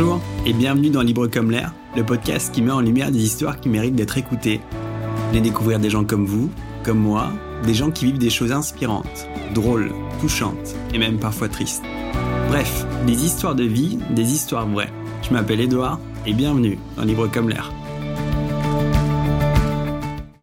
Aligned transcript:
Bonjour 0.00 0.20
et 0.46 0.54
bienvenue 0.54 0.88
dans 0.88 1.02
Libre 1.02 1.26
comme 1.26 1.50
l'air, 1.50 1.74
le 1.94 2.02
podcast 2.02 2.54
qui 2.54 2.62
met 2.62 2.70
en 2.70 2.80
lumière 2.80 3.10
des 3.10 3.22
histoires 3.22 3.60
qui 3.60 3.68
méritent 3.68 3.96
d'être 3.96 4.16
écoutées. 4.16 4.62
Venez 5.28 5.42
découvrir 5.42 5.78
des 5.78 5.90
gens 5.90 6.04
comme 6.04 6.24
vous, 6.24 6.50
comme 6.82 6.98
moi, 6.98 7.30
des 7.66 7.74
gens 7.74 7.90
qui 7.90 8.06
vivent 8.06 8.16
des 8.16 8.30
choses 8.30 8.50
inspirantes, 8.50 9.28
drôles, 9.52 9.92
touchantes 10.18 10.74
et 10.94 10.98
même 10.98 11.18
parfois 11.18 11.50
tristes. 11.50 11.84
Bref, 12.48 12.86
des 13.06 13.26
histoires 13.26 13.54
de 13.54 13.64
vie, 13.64 13.98
des 14.08 14.32
histoires 14.32 14.66
vraies. 14.66 14.90
Je 15.20 15.34
m'appelle 15.34 15.60
Edouard 15.60 16.00
et 16.24 16.32
bienvenue 16.32 16.78
dans 16.96 17.04
Libre 17.04 17.30
comme 17.30 17.50
l'air. 17.50 17.70